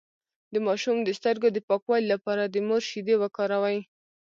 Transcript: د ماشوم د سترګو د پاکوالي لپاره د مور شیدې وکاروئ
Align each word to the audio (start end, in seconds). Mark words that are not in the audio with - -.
د 0.53 0.55
ماشوم 0.67 0.97
د 1.03 1.09
سترګو 1.19 1.47
د 1.53 1.57
پاکوالي 1.67 2.07
لپاره 2.13 2.43
د 2.45 2.55
مور 2.67 2.81
شیدې 2.89 3.15
وکاروئ 3.19 3.79